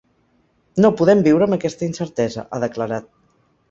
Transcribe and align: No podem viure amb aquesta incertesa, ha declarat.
No 0.85 0.91
podem 1.03 1.23
viure 1.29 1.49
amb 1.49 1.59
aquesta 1.59 1.87
incertesa, 1.91 2.51
ha 2.53 2.67
declarat. 2.69 3.13